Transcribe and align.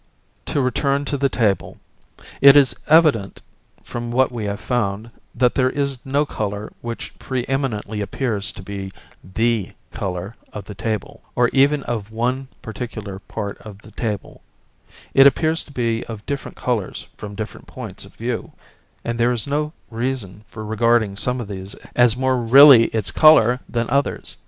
To 0.47 0.61
return 0.61 1.05
to 1.05 1.15
the 1.15 1.29
table. 1.29 1.79
It 2.41 2.55
is 2.55 2.75
evident 2.87 3.43
from 3.83 4.09
what 4.09 4.31
we 4.31 4.45
have 4.45 4.59
found, 4.59 5.11
that 5.35 5.53
there 5.53 5.69
is 5.69 5.99
no 6.03 6.25
colour 6.25 6.73
which 6.81 7.13
pre 7.19 7.45
eminently 7.47 8.01
appears 8.01 8.51
to 8.53 8.63
be 8.63 8.91
the 9.23 9.73
colour 9.91 10.35
of 10.53 10.65
the 10.65 10.73
table, 10.73 11.21
or 11.35 11.49
even 11.49 11.83
of 11.83 12.07
any 12.07 12.15
one 12.15 12.47
particular 12.63 13.19
part 13.19 13.59
of 13.59 13.77
the 13.83 13.91
table 13.91 14.41
it 15.13 15.27
appears 15.27 15.63
to 15.65 15.71
be 15.71 16.03
of 16.05 16.25
different 16.25 16.57
colours 16.57 17.05
from 17.15 17.35
different 17.35 17.67
points 17.67 18.03
of 18.03 18.15
view, 18.15 18.53
and 19.05 19.19
there 19.19 19.31
is 19.31 19.45
no 19.45 19.71
reason 19.91 20.43
for 20.49 20.65
regarding 20.65 21.15
some 21.15 21.39
of 21.39 21.47
these 21.47 21.75
as 21.95 22.17
more 22.17 22.41
really 22.41 22.85
its 22.85 23.11
colour 23.11 23.59
than 23.69 23.87
others. 23.91 24.37